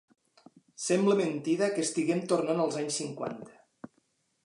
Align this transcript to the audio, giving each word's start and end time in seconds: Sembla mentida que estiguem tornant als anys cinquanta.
Sembla 0.85 1.17
mentida 1.19 1.69
que 1.77 1.85
estiguem 1.89 2.25
tornant 2.35 2.65
als 2.67 2.81
anys 2.83 3.01
cinquanta. 3.03 3.57